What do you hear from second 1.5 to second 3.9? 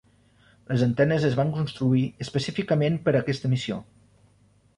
construir específicament per a aquesta missió.